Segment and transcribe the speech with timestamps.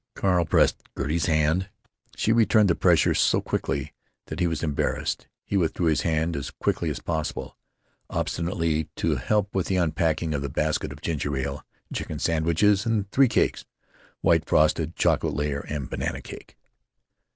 [0.15, 1.69] Carl pressed Gertie's hand;
[2.15, 3.93] she returned the pressure so quickly
[4.25, 5.27] that he was embarrassed.
[5.45, 7.55] He withdrew his hand as quickly as possible,
[8.09, 12.83] ostensibly to help in the unpacking of the basket of ginger ale and chicken sandwiches
[12.83, 13.63] and three cakes
[14.21, 16.57] (white frosted, chocolate layer, and banana cake).